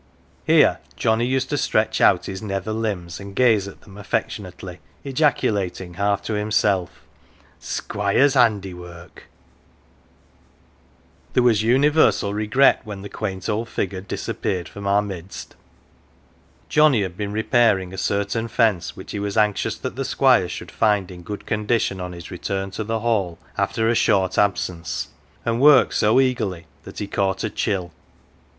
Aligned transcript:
"Here 0.51 0.79
Johnnie 0.95 1.27
used 1.27 1.51
to 1.51 1.59
stretch 1.59 2.01
out 2.01 2.25
his 2.25 2.41
nether 2.41 2.73
limbs 2.73 3.19
and 3.19 3.35
gaze 3.35 3.67
at 3.67 3.81
them 3.81 3.99
affectionately, 3.99 4.79
ejaculating 5.03 5.93
half 5.93 6.23
to 6.23 6.33
himself" 6.33 7.03
Squire's 7.75 8.33
handiwork!" 8.33 9.25
There 11.33 11.43
was 11.43 11.61
universal 11.61 12.33
regret 12.33 12.81
when 12.83 13.03
the 13.03 13.09
quaint 13.09 13.47
old 13.47 13.69
figure 13.69 14.01
disappeared 14.01 14.67
from 14.67 14.87
our 14.87 15.03
midst. 15.03 15.55
Johnnie 16.67 17.03
had 17.03 17.15
been 17.15 17.31
repair 17.31 17.77
ing 17.77 17.93
a 17.93 17.97
certain 17.99 18.47
fence, 18.47 18.95
which 18.97 19.11
he 19.11 19.19
was 19.19 19.37
anxious 19.37 19.77
that 19.77 19.95
the 19.95 20.03
Squire 20.03 20.49
should 20.49 20.71
find 20.71 21.11
in 21.11 21.21
good 21.21 21.45
condition 21.45 22.01
on 22.01 22.13
his 22.13 22.31
return 22.31 22.71
to 22.71 22.83
the 22.83 23.01
Hall 23.01 23.37
after 23.55 23.87
a 23.87 23.93
short 23.93 24.39
absence, 24.39 25.09
and 25.45 25.61
worked 25.61 25.93
so 25.93 26.19
eagerly 26.19 26.65
that 26.85 26.97
he 26.97 27.05
caught 27.05 27.43
a 27.43 27.51
chill. 27.51 27.91